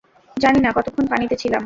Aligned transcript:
জানি 0.37 0.59
না, 0.59 0.69
কতক্ষন 0.71 1.05
পানিতে 1.07 1.35
ছিলাম। 1.35 1.59